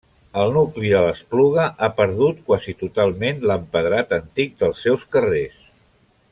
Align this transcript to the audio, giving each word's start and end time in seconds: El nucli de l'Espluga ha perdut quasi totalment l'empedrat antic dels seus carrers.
El 0.43 0.53
nucli 0.53 0.87
de 0.93 1.01
l'Espluga 1.07 1.65
ha 1.81 1.89
perdut 1.99 2.41
quasi 2.49 2.75
totalment 2.81 3.45
l'empedrat 3.51 4.19
antic 4.21 4.59
dels 4.65 4.83
seus 4.89 5.09
carrers. 5.17 5.65